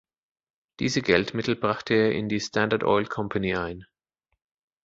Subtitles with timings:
[0.79, 3.85] Diese Geldmittel brachte er in die Standard Oil Company ein.